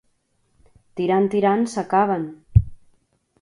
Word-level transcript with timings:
Tirant, 0.99 1.27
tirant, 1.35 1.61
s'acaben. 1.75 2.25